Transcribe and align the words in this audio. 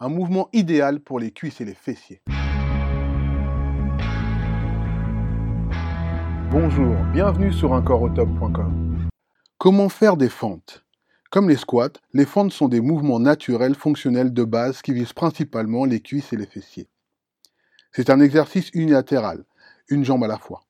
un 0.00 0.08
mouvement 0.08 0.48
idéal 0.52 1.00
pour 1.00 1.18
les 1.18 1.32
cuisses 1.32 1.60
et 1.60 1.64
les 1.64 1.74
fessiers. 1.74 2.22
Bonjour, 6.50 6.94
bienvenue 7.12 7.52
sur 7.52 7.74
uncoreautop.com. 7.74 9.08
Comment 9.58 9.88
faire 9.88 10.16
des 10.16 10.28
fentes? 10.28 10.84
Comme 11.30 11.48
les 11.48 11.56
squats, 11.56 11.98
les 12.14 12.24
fentes 12.24 12.52
sont 12.52 12.68
des 12.68 12.80
mouvements 12.80 13.18
naturels 13.18 13.74
fonctionnels 13.74 14.32
de 14.32 14.44
base 14.44 14.82
qui 14.82 14.92
visent 14.92 15.12
principalement 15.12 15.84
les 15.84 16.00
cuisses 16.00 16.32
et 16.32 16.36
les 16.36 16.46
fessiers. 16.46 16.88
C'est 17.92 18.08
un 18.08 18.20
exercice 18.20 18.70
unilatéral, 18.74 19.44
une 19.88 20.04
jambe 20.04 20.24
à 20.24 20.28
la 20.28 20.38
fois, 20.38 20.62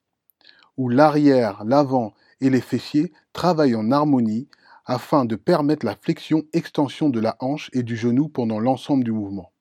où 0.78 0.88
l'arrière, 0.88 1.64
l'avant 1.64 2.14
et 2.40 2.48
les 2.48 2.62
fessiers 2.62 3.12
travaillent 3.34 3.76
en 3.76 3.92
harmonie 3.92 4.48
afin 4.88 5.26
de 5.26 5.36
permettre 5.36 5.86
la 5.86 5.94
flexion-extension 5.94 7.10
de 7.10 7.20
la 7.20 7.36
hanche 7.40 7.70
et 7.74 7.82
du 7.82 7.96
genou 7.96 8.28
pendant 8.28 8.58
l'ensemble 8.58 9.04
du 9.04 9.12
mouvement. 9.12 9.52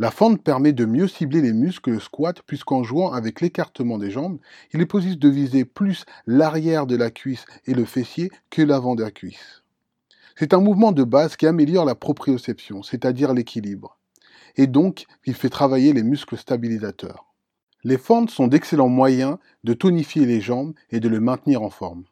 La 0.00 0.10
fente 0.10 0.42
permet 0.42 0.72
de 0.72 0.84
mieux 0.84 1.08
cibler 1.08 1.40
les 1.40 1.52
muscles 1.52 2.00
squat 2.00 2.42
puisqu'en 2.42 2.82
jouant 2.82 3.12
avec 3.12 3.40
l'écartement 3.40 3.96
des 3.96 4.10
jambes, 4.10 4.38
il 4.72 4.80
est 4.80 4.86
possible 4.86 5.18
de 5.18 5.28
viser 5.28 5.64
plus 5.64 6.04
l'arrière 6.26 6.86
de 6.86 6.96
la 6.96 7.10
cuisse 7.10 7.46
et 7.64 7.74
le 7.74 7.84
fessier 7.84 8.30
que 8.50 8.62
l'avant 8.62 8.96
de 8.96 9.02
la 9.02 9.10
cuisse. 9.10 9.62
C'est 10.36 10.52
un 10.52 10.60
mouvement 10.60 10.92
de 10.92 11.04
base 11.04 11.36
qui 11.36 11.46
améliore 11.46 11.84
la 11.84 11.96
proprioception, 11.96 12.82
c'est-à-dire 12.82 13.34
l'équilibre, 13.34 13.98
et 14.56 14.66
donc 14.66 15.06
il 15.26 15.34
fait 15.34 15.48
travailler 15.48 15.92
les 15.92 16.04
muscles 16.04 16.36
stabilisateurs. 16.36 17.26
Les 17.84 17.98
fentes 17.98 18.30
sont 18.30 18.48
d'excellents 18.48 18.88
moyens 18.88 19.38
de 19.62 19.74
tonifier 19.74 20.26
les 20.26 20.40
jambes 20.40 20.74
et 20.90 21.00
de 21.00 21.08
le 21.08 21.20
maintenir 21.20 21.62
en 21.62 21.70
forme. 21.70 22.04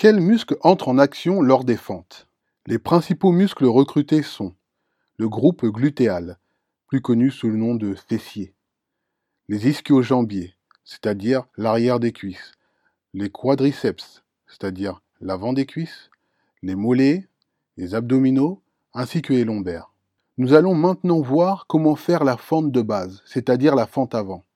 Quels 0.00 0.22
muscles 0.22 0.56
entrent 0.62 0.88
en 0.88 0.96
action 0.96 1.42
lors 1.42 1.62
des 1.62 1.76
fentes? 1.76 2.26
Les 2.64 2.78
principaux 2.78 3.32
muscles 3.32 3.66
recrutés 3.66 4.22
sont 4.22 4.54
le 5.18 5.28
groupe 5.28 5.66
glutéal, 5.66 6.38
plus 6.86 7.02
connu 7.02 7.30
sous 7.30 7.50
le 7.50 7.58
nom 7.58 7.74
de 7.74 7.94
fessier, 7.94 8.54
les 9.50 9.68
ischio-jambiers, 9.68 10.54
c'est-à-dire 10.84 11.44
l'arrière 11.58 12.00
des 12.00 12.12
cuisses, 12.12 12.52
les 13.12 13.28
quadriceps, 13.28 14.22
c'est-à-dire 14.46 15.02
l'avant 15.20 15.52
des 15.52 15.66
cuisses, 15.66 16.08
les 16.62 16.76
mollets, 16.76 17.28
les 17.76 17.94
abdominaux, 17.94 18.62
ainsi 18.94 19.20
que 19.20 19.34
les 19.34 19.44
lombaires. 19.44 19.92
Nous 20.38 20.54
allons 20.54 20.74
maintenant 20.74 21.20
voir 21.20 21.66
comment 21.66 21.94
faire 21.94 22.24
la 22.24 22.38
fente 22.38 22.72
de 22.72 22.80
base, 22.80 23.20
c'est-à-dire 23.26 23.74
la 23.74 23.86
fente 23.86 24.14
avant. 24.14 24.46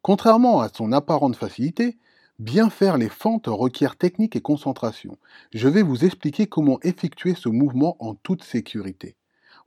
Contrairement 0.00 0.62
à 0.62 0.70
son 0.70 0.92
apparente 0.92 1.36
facilité, 1.36 1.98
Bien 2.40 2.68
faire 2.68 2.98
les 2.98 3.08
fentes 3.08 3.46
requiert 3.46 3.94
technique 3.94 4.34
et 4.34 4.40
concentration. 4.40 5.18
Je 5.52 5.68
vais 5.68 5.82
vous 5.82 6.04
expliquer 6.04 6.48
comment 6.48 6.80
effectuer 6.82 7.36
ce 7.36 7.48
mouvement 7.48 7.96
en 8.00 8.16
toute 8.16 8.42
sécurité. 8.42 9.14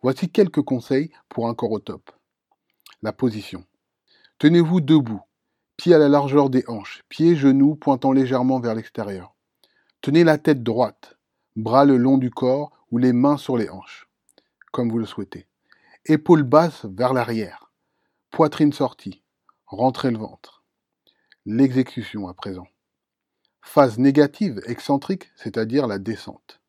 Voici 0.01 0.29
quelques 0.29 0.61
conseils 0.61 1.11
pour 1.29 1.47
un 1.47 1.53
corps 1.53 1.71
au 1.71 1.79
top. 1.79 2.11
La 3.01 3.13
position. 3.13 3.63
Tenez-vous 4.37 4.81
debout, 4.81 5.21
pieds 5.77 5.93
à 5.93 5.97
la 5.97 6.09
largeur 6.09 6.49
des 6.49 6.65
hanches, 6.67 7.05
pieds, 7.07 7.37
genoux 7.37 7.75
pointant 7.75 8.11
légèrement 8.11 8.59
vers 8.59 8.75
l'extérieur. 8.75 9.33
Tenez 10.01 10.25
la 10.25 10.37
tête 10.37 10.61
droite, 10.61 11.17
bras 11.55 11.85
le 11.85 11.95
long 11.95 12.17
du 12.17 12.31
corps 12.31 12.71
ou 12.91 12.97
les 12.97 13.13
mains 13.13 13.37
sur 13.37 13.55
les 13.55 13.69
hanches, 13.69 14.09
comme 14.73 14.91
vous 14.91 14.99
le 14.99 15.05
souhaitez. 15.05 15.47
Épaules 16.05 16.43
basses 16.43 16.85
vers 16.85 17.13
l'arrière, 17.13 17.71
poitrine 18.29 18.73
sortie, 18.73 19.23
rentrez 19.67 20.11
le 20.11 20.17
ventre. 20.17 20.56
L'exécution 21.49 22.27
à 22.27 22.33
présent. 22.33 22.67
Phase 23.61 23.99
négative, 23.99 24.59
excentrique, 24.65 25.31
c'est-à-dire 25.37 25.87
la 25.87 25.97
descente. 25.97 26.59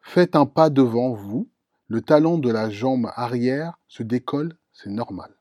Faites 0.00 0.36
un 0.36 0.46
pas 0.46 0.70
devant 0.70 1.12
vous, 1.12 1.50
le 1.88 2.00
talon 2.00 2.38
de 2.38 2.48
la 2.48 2.70
jambe 2.70 3.10
arrière 3.16 3.76
se 3.88 4.04
décolle, 4.04 4.56
c'est 4.72 4.90
normal. 4.90 5.34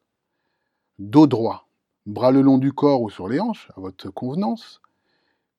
Dos 0.98 1.28
droit, 1.28 1.70
bras 2.08 2.32
le 2.32 2.42
long 2.42 2.58
du 2.58 2.74
corps 2.74 3.04
ou 3.04 3.12
sur 3.12 3.28
les 3.28 3.40
hanches, 3.40 3.70
à 3.78 3.80
votre 3.80 4.10
convenance. 4.10 4.82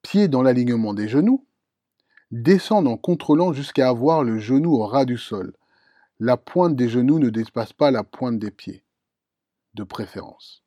Pieds 0.02 0.26
dans 0.26 0.42
l'alignement 0.42 0.92
des 0.92 1.06
genoux. 1.06 1.46
Descendre 2.32 2.90
en 2.90 2.96
contrôlant 2.96 3.52
jusqu'à 3.52 3.90
avoir 3.90 4.24
le 4.24 4.40
genou 4.40 4.74
au 4.74 4.86
ras 4.88 5.04
du 5.04 5.18
sol. 5.18 5.54
La 6.18 6.36
pointe 6.36 6.74
des 6.74 6.88
genoux 6.88 7.20
ne 7.20 7.30
dépasse 7.30 7.74
pas 7.74 7.92
la 7.92 8.02
pointe 8.02 8.40
des 8.40 8.50
pieds, 8.50 8.82
de 9.74 9.84
préférence. 9.84 10.64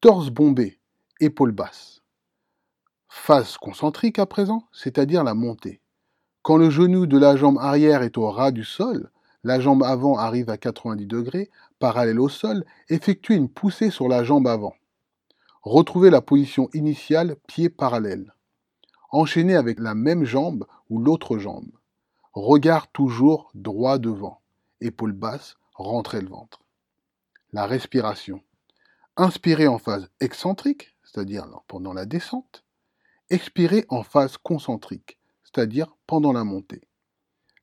Torse 0.00 0.30
bombé, 0.30 0.80
épaules 1.20 1.52
basses. 1.52 2.02
Phase 3.08 3.56
concentrique 3.56 4.18
à 4.18 4.26
présent, 4.26 4.68
c'est-à-dire 4.72 5.24
la 5.24 5.34
montée. 5.34 5.80
Quand 6.42 6.56
le 6.56 6.70
genou 6.70 7.06
de 7.06 7.18
la 7.18 7.36
jambe 7.36 7.58
arrière 7.58 8.02
est 8.02 8.18
au 8.18 8.30
ras 8.30 8.50
du 8.50 8.64
sol, 8.64 9.10
la 9.42 9.60
jambe 9.60 9.82
avant 9.82 10.18
arrive 10.18 10.50
à 10.50 10.58
90 10.58 11.06
degrés, 11.06 11.50
parallèle 11.78 12.20
au 12.20 12.28
sol, 12.28 12.64
effectuez 12.88 13.34
une 13.34 13.48
poussée 13.48 13.90
sur 13.90 14.08
la 14.08 14.24
jambe 14.24 14.46
avant. 14.46 14.74
Retrouvez 15.62 16.10
la 16.10 16.20
position 16.20 16.68
initiale, 16.74 17.36
pied 17.46 17.68
parallèle. 17.68 18.34
Enchaînez 19.10 19.56
avec 19.56 19.80
la 19.80 19.94
même 19.94 20.24
jambe 20.24 20.66
ou 20.90 20.98
l'autre 20.98 21.38
jambe. 21.38 21.70
Regard 22.32 22.88
toujours 22.88 23.50
droit 23.54 23.98
devant. 23.98 24.40
Épaules 24.80 25.12
basses, 25.12 25.56
rentrez 25.74 26.20
le 26.20 26.28
ventre. 26.28 26.60
La 27.52 27.66
respiration. 27.66 28.42
Inspirez 29.16 29.66
en 29.66 29.78
phase 29.78 30.10
excentrique, 30.20 30.95
c'est-à-dire 31.06 31.46
pendant 31.68 31.92
la 31.92 32.04
descente. 32.04 32.64
Expirez 33.30 33.86
en 33.88 34.02
phase 34.02 34.36
concentrique, 34.36 35.18
c'est-à-dire 35.44 35.96
pendant 36.06 36.32
la 36.32 36.44
montée. 36.44 36.82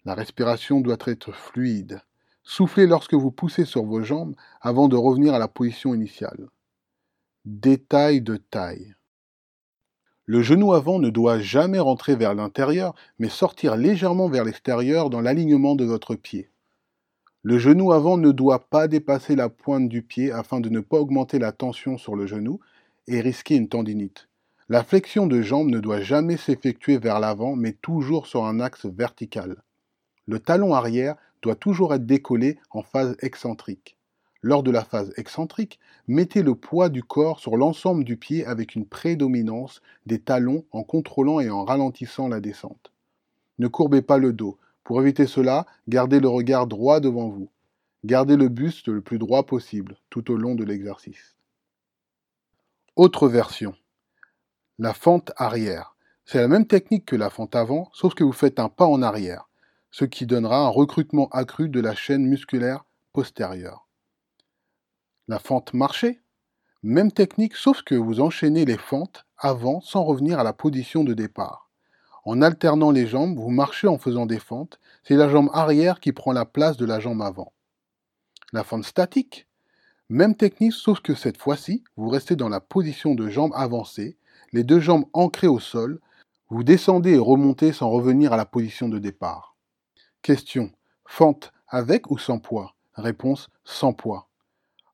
La 0.06 0.16
respiration 0.16 0.82
doit 0.82 0.98
être 1.06 1.32
fluide. 1.32 2.02
Soufflez 2.44 2.88
lorsque 2.88 3.14
vous 3.14 3.32
poussez 3.32 3.64
sur 3.64 3.84
vos 3.84 4.04
jambes 4.04 4.36
avant 4.60 4.88
de 4.88 4.98
revenir 4.98 5.34
à 5.34 5.40
la 5.40 5.48
position 5.48 5.94
initiale. 5.94 6.50
Détail 7.46 8.22
de 8.22 8.38
taille. 8.38 8.96
Le 10.26 10.42
genou 10.42 10.74
avant 10.74 11.00
ne 11.00 11.10
doit 11.10 11.40
jamais 11.40 11.80
rentrer 11.80 12.16
vers 12.16 12.34
l'intérieur, 12.34 12.96
mais 13.20 13.30
sortir 13.30 13.76
légèrement 13.76 14.30
vers 14.30 14.46
l'extérieur 14.46 15.10
dans 15.10 15.22
l'alignement 15.22 15.76
de 15.76 15.86
votre 15.86 16.16
pied. 16.16 16.50
Le 17.42 17.58
genou 17.58 17.92
avant 17.92 18.18
ne 18.18 18.32
doit 18.32 18.70
pas 18.70 18.88
dépasser 18.88 19.36
la 19.36 19.50
pointe 19.50 19.90
du 19.90 20.02
pied 20.02 20.32
afin 20.32 20.62
de 20.62 20.70
ne 20.70 20.80
pas 20.80 20.98
augmenter 20.98 21.40
la 21.40 21.52
tension 21.52 21.98
sur 21.98 22.16
le 22.16 22.26
genou 22.26 22.62
et 23.08 23.22
risquer 23.22 23.56
une 23.56 23.70
tendinite. 23.70 24.30
La 24.70 24.84
flexion 24.84 25.28
de 25.28 25.42
jambe 25.42 25.70
ne 25.70 25.80
doit 25.80 26.02
jamais 26.02 26.38
s'effectuer 26.38 26.98
vers 26.98 27.20
l'avant, 27.20 27.56
mais 27.56 27.74
toujours 27.74 28.28
sur 28.28 28.46
un 28.46 28.60
axe 28.60 28.86
vertical. 28.86 29.62
Le 30.26 30.40
talon 30.40 30.74
arrière 30.74 31.16
doit 31.42 31.56
toujours 31.56 31.94
être 31.94 32.06
décollé 32.06 32.58
en 32.72 32.82
phase 32.82 33.18
excentrique. 33.22 33.98
Lors 34.42 34.64
de 34.64 34.72
la 34.72 34.84
phase 34.84 35.14
excentrique, 35.18 35.80
mettez 36.08 36.44
le 36.44 36.56
poids 36.56 36.90
du 36.90 37.04
corps 37.04 37.40
sur 37.40 37.56
l'ensemble 37.56 38.04
du 38.04 38.18
pied 38.18 38.46
avec 38.46 38.76
une 38.76 38.86
prédominance 38.86 39.82
des 40.06 40.20
talons 40.20 40.66
en 40.72 40.84
contrôlant 40.84 41.40
et 41.40 41.50
en 41.50 41.64
ralentissant 41.64 42.28
la 42.28 42.40
descente. 42.40 42.92
Ne 43.60 43.68
courbez 43.68 44.02
pas 44.02 44.18
le 44.18 44.34
dos. 44.34 44.58
Pour 44.84 45.02
éviter 45.02 45.28
cela, 45.28 45.66
gardez 45.88 46.20
le 46.20 46.28
regard 46.28 46.68
droit 46.68 47.00
devant 47.00 47.30
vous. 47.30 47.50
Gardez 48.04 48.36
le 48.36 48.50
buste 48.50 48.90
le 48.90 49.00
plus 49.00 49.18
droit 49.18 49.46
possible 49.46 49.98
tout 50.10 50.30
au 50.30 50.36
long 50.36 50.56
de 50.56 50.66
l'exercice. 50.66 51.38
Autre 52.96 53.28
version. 53.28 53.74
La 54.78 54.94
fente 54.94 55.32
arrière. 55.38 55.96
C'est 56.26 56.40
la 56.40 56.48
même 56.48 56.68
technique 56.68 57.06
que 57.06 57.16
la 57.16 57.32
fente 57.32 57.56
avant, 57.56 57.90
sauf 57.92 58.14
que 58.14 58.24
vous 58.24 58.32
faites 58.32 58.60
un 58.60 58.70
pas 58.70 58.86
en 58.86 59.02
arrière, 59.02 59.50
ce 59.90 60.06
qui 60.06 60.28
donnera 60.28 60.60
un 60.60 60.68
recrutement 60.68 61.28
accru 61.30 61.70
de 61.70 61.80
la 61.80 61.96
chaîne 61.96 62.24
musculaire 62.28 62.86
postérieure. 63.12 63.88
La 65.28 65.40
fente 65.40 65.74
marché. 65.74 66.22
Même 66.84 67.12
technique, 67.12 67.56
sauf 67.56 67.82
que 67.82 67.96
vous 67.96 68.22
enchaînez 68.22 68.64
les 68.64 68.78
fentes 68.78 69.26
avant 69.40 69.82
sans 69.82 70.04
revenir 70.04 70.38
à 70.38 70.44
la 70.44 70.54
position 70.54 71.04
de 71.04 71.16
départ. 71.16 71.72
En 72.26 72.44
alternant 72.44 72.92
les 72.92 73.08
jambes, 73.08 73.40
vous 73.40 73.50
marchez 73.50 73.88
en 73.88 73.98
faisant 73.98 74.28
des 74.28 74.40
fentes. 74.40 74.80
C'est 75.04 75.16
la 75.16 75.30
jambe 75.30 75.50
arrière 75.54 76.00
qui 76.00 76.12
prend 76.12 76.32
la 76.32 76.46
place 76.46 76.78
de 76.78 76.86
la 76.86 77.00
jambe 77.00 77.24
avant. 77.24 77.54
La 78.52 78.64
fente 78.64 78.86
statique. 78.86 79.48
Même 80.14 80.36
technique, 80.36 80.74
sauf 80.74 81.00
que 81.00 81.16
cette 81.16 81.40
fois-ci, 81.40 81.84
vous 81.96 82.08
restez 82.08 82.36
dans 82.36 82.48
la 82.48 82.60
position 82.60 83.16
de 83.16 83.30
jambe 83.30 83.52
avancée, 83.56 84.16
les 84.52 84.64
deux 84.64 84.80
jambes 84.80 85.06
ancrées 85.12 85.48
au 85.48 85.60
sol, 85.60 86.00
vous 86.52 86.64
descendez 86.64 87.14
et 87.14 87.18
remontez 87.18 87.74
sans 87.74 87.90
revenir 87.90 88.32
à 88.32 88.38
la 88.38 88.46
position 88.46 88.90
de 88.90 89.00
départ. 89.00 89.56
Question. 90.22 90.70
Fente 91.04 91.52
avec 91.68 92.12
ou 92.12 92.20
sans 92.20 92.38
poids? 92.38 92.76
Réponse 92.94 93.50
sans 93.64 93.92
poids. 93.92 94.30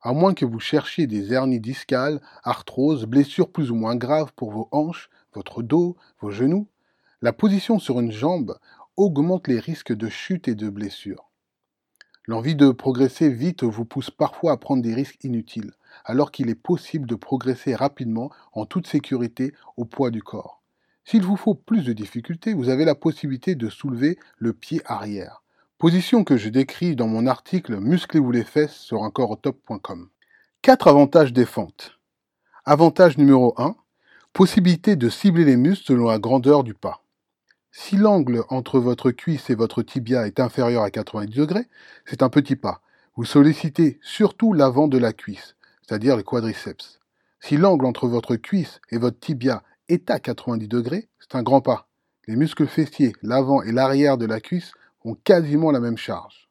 À 0.02 0.14
moins 0.14 0.34
que 0.34 0.46
vous 0.46 0.62
cherchiez 0.62 1.06
des 1.06 1.34
hernies 1.34 1.60
discales, 1.60 2.22
arthrose, 2.44 3.06
blessures 3.06 3.52
plus 3.52 3.72
ou 3.72 3.76
moins 3.76 3.98
graves 3.98 4.32
pour 4.38 4.54
vos 4.54 4.70
hanches, 4.72 5.10
votre 5.34 5.62
dos, 5.62 5.98
vos 6.22 6.32
genoux, 6.32 6.70
la 7.22 7.34
position 7.34 7.78
sur 7.78 8.00
une 8.00 8.14
jambe 8.14 8.58
augmente 8.96 9.50
les 9.50 9.60
risques 9.60 9.94
de 9.94 10.08
chute 10.08 10.48
et 10.48 10.56
de 10.56 10.70
blessure. 10.70 11.29
L'envie 12.30 12.54
de 12.56 12.70
progresser 12.70 13.28
vite 13.28 13.64
vous 13.64 13.86
pousse 13.86 14.12
parfois 14.12 14.52
à 14.52 14.58
prendre 14.58 14.84
des 14.84 14.94
risques 14.94 15.24
inutiles, 15.24 15.72
alors 16.06 16.30
qu'il 16.30 16.48
est 16.52 16.54
possible 16.54 17.08
de 17.08 17.16
progresser 17.16 17.74
rapidement 17.74 18.30
en 18.54 18.68
toute 18.68 18.86
sécurité 18.86 19.52
au 19.78 19.86
poids 19.86 20.12
du 20.12 20.22
corps. 20.22 20.62
S'il 21.04 21.24
vous 21.24 21.38
faut 21.38 21.56
plus 21.56 21.84
de 21.84 21.92
difficultés, 21.92 22.54
vous 22.54 22.70
avez 22.70 22.86
la 22.86 22.94
possibilité 22.94 23.56
de 23.56 23.68
soulever 23.68 24.20
le 24.38 24.54
pied 24.54 24.84
arrière. 24.86 25.42
Position 25.80 26.24
que 26.24 26.38
je 26.38 26.50
décris 26.50 26.96
dans 26.96 27.08
mon 27.08 27.26
article 27.26 27.80
Musclez-vous 27.80 28.32
les 28.32 28.44
fesses 28.44 28.76
sur 28.76 29.04
uncoreautop.com. 29.04 30.10
4 30.62 30.88
avantages 30.88 31.34
des. 31.34 31.48
Avantage 32.64 33.18
numéro 33.18 33.56
1, 33.58 33.76
possibilité 34.34 34.96
de 34.96 35.10
cibler 35.10 35.46
les 35.46 35.58
muscles 35.58 35.86
selon 35.86 36.06
la 36.06 36.20
grandeur 36.20 36.64
du 36.64 36.76
pas. 36.76 37.02
Si 37.72 37.98
l'angle 37.98 38.44
entre 38.50 38.80
votre 38.80 39.12
cuisse 39.12 39.50
et 39.52 39.56
votre 39.56 39.84
tibia 39.84 40.26
est 40.26 40.40
inférieur 40.40 40.82
à 40.82 40.90
90 40.90 41.36
degrés, 41.36 41.68
c'est 42.06 42.24
un 42.24 42.30
petit 42.30 42.56
pas. 42.56 42.82
Vous 43.16 43.26
sollicitez 43.26 44.00
surtout 44.02 44.54
l'avant 44.54 44.88
de 44.88 44.98
la 44.98 45.14
cuisse, 45.14 45.56
c'est-à-dire 45.82 46.18
le 46.18 46.24
quadriceps. 46.24 47.00
Si 47.40 47.58
l'angle 47.58 47.86
entre 47.86 48.08
votre 48.08 48.36
cuisse 48.36 48.82
et 48.90 48.98
votre 48.98 49.20
tibia 49.20 49.64
est 49.88 50.10
à 50.10 50.20
90 50.20 50.68
degrés, 50.68 51.10
c'est 51.20 51.36
un 51.36 51.44
grand 51.44 51.62
pas. 51.62 51.88
Les 52.28 52.36
muscles 52.36 52.68
fessiers, 52.68 53.14
l'avant 53.22 53.62
et 53.62 53.72
l'arrière 53.72 54.18
de 54.18 54.26
la 54.26 54.40
cuisse 54.40 54.72
ont 55.06 55.16
quasiment 55.16 55.72
la 55.72 55.80
même 55.80 55.98
charge. 55.98 56.50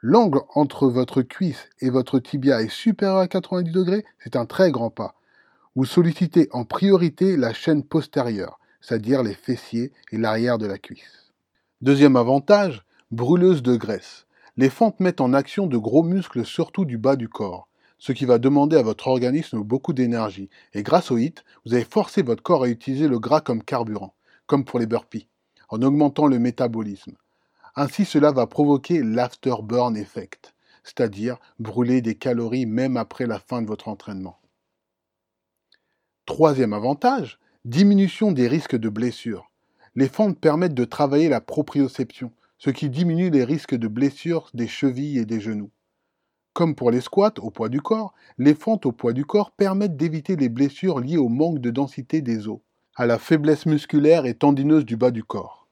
L'angle 0.00 0.40
entre 0.54 0.86
votre 0.86 1.22
cuisse 1.22 1.68
et 1.80 1.90
votre 1.90 2.20
tibia 2.20 2.62
est 2.62 2.70
supérieur 2.70 3.18
à 3.18 3.28
90 3.28 3.72
degrés, 3.72 4.04
c'est 4.20 4.36
un 4.36 4.46
très 4.46 4.70
grand 4.70 4.90
pas. 4.90 5.16
Vous 5.74 5.84
sollicitez 5.84 6.48
en 6.52 6.64
priorité 6.64 7.36
la 7.36 7.52
chaîne 7.52 7.82
postérieure, 7.82 8.60
c'est-à-dire 8.80 9.22
les 9.22 9.34
fessiers 9.34 9.92
et 10.12 10.18
l'arrière 10.18 10.58
de 10.58 10.66
la 10.66 10.78
cuisse. 10.78 11.32
Deuxième 11.80 12.16
avantage, 12.16 12.84
brûleuse 13.10 13.62
de 13.62 13.76
graisse. 13.76 14.26
Les 14.56 14.70
fentes 14.70 15.00
mettent 15.00 15.20
en 15.20 15.32
action 15.32 15.66
de 15.66 15.76
gros 15.76 16.02
muscles 16.02 16.44
surtout 16.44 16.84
du 16.84 16.98
bas 16.98 17.16
du 17.16 17.28
corps, 17.28 17.68
ce 17.98 18.12
qui 18.12 18.24
va 18.24 18.38
demander 18.38 18.76
à 18.76 18.82
votre 18.82 19.08
organisme 19.08 19.60
beaucoup 19.62 19.92
d'énergie. 19.92 20.50
Et 20.72 20.82
grâce 20.82 21.10
au 21.10 21.18
HIT, 21.18 21.44
vous 21.64 21.74
allez 21.74 21.84
forcer 21.84 22.22
votre 22.22 22.42
corps 22.42 22.64
à 22.64 22.68
utiliser 22.68 23.08
le 23.08 23.18
gras 23.18 23.40
comme 23.40 23.62
carburant, 23.62 24.14
comme 24.46 24.64
pour 24.64 24.78
les 24.78 24.86
burpees, 24.86 25.28
en 25.68 25.82
augmentant 25.82 26.26
le 26.26 26.38
métabolisme. 26.38 27.16
Ainsi, 27.76 28.04
cela 28.04 28.32
va 28.32 28.46
provoquer 28.46 29.02
l'afterburn 29.02 29.96
effect, 29.96 30.54
c'est-à-dire 30.82 31.38
brûler 31.58 32.02
des 32.02 32.16
calories 32.16 32.66
même 32.66 32.96
après 32.96 33.26
la 33.26 33.38
fin 33.38 33.62
de 33.62 33.66
votre 33.66 33.88
entraînement. 33.88 34.40
Troisième 36.26 36.72
avantage, 36.72 37.38
Diminution 37.68 38.32
des 38.32 38.48
risques 38.48 38.78
de 38.78 38.88
blessures. 38.88 39.50
Les 39.94 40.08
fentes 40.08 40.38
permettent 40.38 40.72
de 40.72 40.86
travailler 40.86 41.28
la 41.28 41.42
proprioception, 41.42 42.32
ce 42.56 42.70
qui 42.70 42.88
diminue 42.88 43.28
les 43.28 43.44
risques 43.44 43.74
de 43.74 43.88
blessures 43.88 44.48
des 44.54 44.66
chevilles 44.66 45.18
et 45.18 45.26
des 45.26 45.38
genoux. 45.38 45.70
Comme 46.54 46.74
pour 46.74 46.90
les 46.90 47.02
squats 47.02 47.34
au 47.36 47.50
poids 47.50 47.68
du 47.68 47.82
corps, 47.82 48.14
les 48.38 48.54
fentes 48.54 48.86
au 48.86 48.92
poids 48.92 49.12
du 49.12 49.26
corps 49.26 49.50
permettent 49.50 49.98
d'éviter 49.98 50.34
les 50.34 50.48
blessures 50.48 51.00
liées 51.00 51.18
au 51.18 51.28
manque 51.28 51.58
de 51.58 51.68
densité 51.68 52.22
des 52.22 52.48
os, 52.48 52.60
à 52.96 53.04
la 53.04 53.18
faiblesse 53.18 53.66
musculaire 53.66 54.24
et 54.24 54.32
tendineuse 54.32 54.86
du 54.86 54.96
bas 54.96 55.10
du 55.10 55.22
corps. 55.22 55.68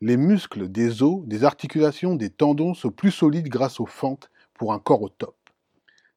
Les 0.00 0.16
muscles 0.16 0.68
des 0.68 1.02
os, 1.02 1.26
des 1.26 1.42
articulations, 1.42 2.14
des 2.14 2.30
tendons 2.30 2.74
sont 2.74 2.92
plus 2.92 3.10
solides 3.10 3.48
grâce 3.48 3.80
aux 3.80 3.86
fentes 3.86 4.30
pour 4.54 4.72
un 4.72 4.78
corps 4.78 5.02
au 5.02 5.08
top. 5.08 5.34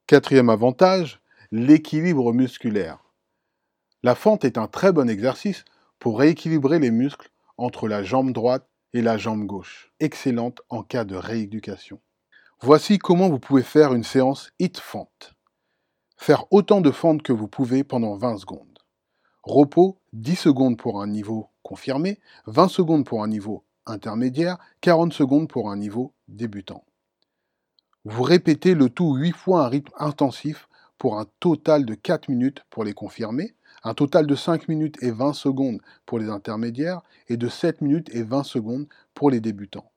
Quatrième 0.05 0.51
avantage, 0.51 1.21
l'équilibre 1.51 2.33
musculaire. 2.33 3.06
La 4.07 4.15
fente 4.15 4.45
est 4.45 4.57
un 4.57 4.67
très 4.67 4.93
bon 4.93 5.09
exercice 5.09 5.65
pour 5.99 6.19
rééquilibrer 6.19 6.79
les 6.79 6.91
muscles 6.91 7.29
entre 7.57 7.89
la 7.89 8.03
jambe 8.03 8.31
droite 8.31 8.65
et 8.93 9.01
la 9.01 9.17
jambe 9.17 9.45
gauche, 9.45 9.91
excellente 9.99 10.61
en 10.69 10.81
cas 10.81 11.03
de 11.03 11.17
rééducation. 11.17 11.99
Voici 12.61 12.99
comment 12.99 13.27
vous 13.27 13.37
pouvez 13.37 13.63
faire 13.63 13.93
une 13.93 14.05
séance 14.05 14.53
hit 14.59 14.79
fente. 14.79 15.33
Faire 16.15 16.45
autant 16.51 16.79
de 16.79 16.89
fentes 16.89 17.21
que 17.21 17.33
vous 17.33 17.49
pouvez 17.49 17.83
pendant 17.83 18.15
20 18.15 18.37
secondes. 18.37 18.79
Repos 19.43 19.99
10 20.13 20.37
secondes 20.37 20.77
pour 20.77 21.01
un 21.01 21.07
niveau 21.07 21.49
confirmé, 21.61 22.17
20 22.45 22.69
secondes 22.69 23.05
pour 23.05 23.23
un 23.23 23.27
niveau 23.27 23.65
intermédiaire, 23.85 24.57
40 24.79 25.11
secondes 25.11 25.49
pour 25.49 25.69
un 25.69 25.75
niveau 25.75 26.13
débutant. 26.29 26.85
Vous 28.05 28.23
répétez 28.23 28.73
le 28.73 28.89
tout 28.89 29.15
8 29.15 29.33
fois 29.33 29.65
un 29.65 29.67
rythme 29.67 29.91
intensif 29.97 30.69
pour 30.97 31.19
un 31.19 31.25
total 31.41 31.85
de 31.85 31.93
4 31.93 32.29
minutes 32.29 32.63
pour 32.69 32.85
les 32.85 32.93
confirmés, 32.93 33.53
un 33.83 33.93
total 33.93 34.27
de 34.27 34.35
5 34.35 34.67
minutes 34.67 35.01
et 35.01 35.11
20 35.11 35.33
secondes 35.33 35.81
pour 36.05 36.19
les 36.19 36.29
intermédiaires 36.29 37.01
et 37.27 37.37
de 37.37 37.47
7 37.47 37.81
minutes 37.81 38.13
et 38.13 38.23
20 38.23 38.43
secondes 38.43 38.87
pour 39.13 39.29
les 39.29 39.39
débutants. 39.39 39.91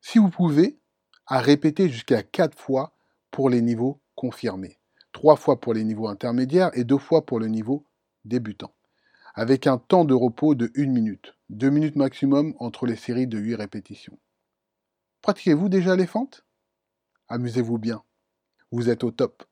Si 0.00 0.18
vous 0.18 0.30
pouvez, 0.30 0.78
à 1.26 1.40
répéter 1.40 1.88
jusqu'à 1.88 2.22
4 2.22 2.56
fois 2.56 2.92
pour 3.30 3.50
les 3.50 3.62
niveaux 3.62 4.00
confirmés, 4.14 4.78
3 5.12 5.36
fois 5.36 5.60
pour 5.60 5.74
les 5.74 5.84
niveaux 5.84 6.08
intermédiaires 6.08 6.70
et 6.74 6.84
2 6.84 6.98
fois 6.98 7.26
pour 7.26 7.40
le 7.40 7.48
niveau 7.48 7.84
débutant, 8.24 8.72
avec 9.34 9.66
un 9.66 9.78
temps 9.78 10.04
de 10.04 10.14
repos 10.14 10.54
de 10.54 10.70
1 10.76 10.86
minute, 10.86 11.34
2 11.50 11.70
minutes 11.70 11.96
maximum 11.96 12.54
entre 12.58 12.86
les 12.86 12.96
séries 12.96 13.26
de 13.26 13.38
8 13.38 13.56
répétitions. 13.56 14.18
Pratiquez-vous 15.22 15.68
déjà 15.68 15.96
les 15.96 16.06
fentes? 16.06 16.44
Amusez-vous 17.28 17.78
bien. 17.78 18.04
Vous 18.70 18.88
êtes 18.88 19.02
au 19.02 19.10
top. 19.10 19.44